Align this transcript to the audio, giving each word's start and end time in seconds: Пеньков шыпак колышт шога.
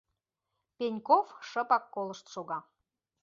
Пеньков 0.77 1.27
шыпак 1.49 1.83
колышт 1.93 2.25
шога. 2.33 2.59